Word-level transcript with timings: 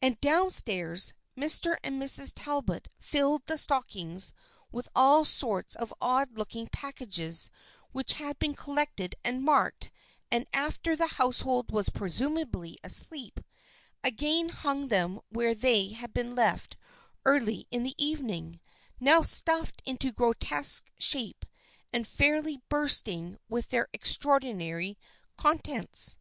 And 0.00 0.18
down 0.22 0.50
stairs, 0.52 1.12
Mr. 1.36 1.76
and 1.84 2.00
Mrs. 2.00 2.32
Tal 2.34 2.62
bot 2.62 2.88
filled 2.98 3.44
the 3.46 3.58
stockings 3.58 4.32
with 4.72 4.88
all 4.94 5.26
sorts 5.26 5.74
of 5.76 5.92
odd 6.00 6.38
look 6.38 6.56
ing 6.56 6.68
packages 6.68 7.50
which 7.92 8.14
had 8.14 8.38
been 8.38 8.54
collected 8.54 9.16
and 9.22 9.44
marked, 9.44 9.90
and 10.32 10.46
after 10.54 10.96
the 10.96 11.08
household 11.08 11.72
was 11.72 11.90
presumably 11.90 12.78
asleep, 12.82 13.38
again 14.02 14.48
hung 14.48 14.88
them 14.88 15.20
where 15.28 15.54
they 15.54 15.88
had 15.88 16.14
been 16.14 16.34
left 16.34 16.78
early 17.26 17.66
in 17.70 17.82
the 17.82 17.94
evening, 18.02 18.60
now 18.98 19.20
stuffed 19.20 19.82
into 19.84 20.10
grotesque 20.10 20.90
shape 20.98 21.44
and 21.92 22.06
fairly 22.08 22.62
bursting 22.70 23.36
with 23.50 23.68
their 23.68 23.88
extraordinary 23.92 24.96
con 25.36 25.58
tents. 25.58 26.16